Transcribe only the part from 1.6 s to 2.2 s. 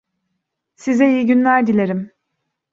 dilerim.